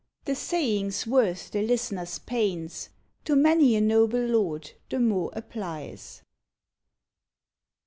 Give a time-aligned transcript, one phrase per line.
[0.25, 2.89] The saving's worth the listener's pains;
[3.25, 6.23] To many a noble lord the mot applies.